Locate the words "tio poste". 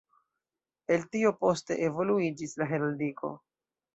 1.15-1.77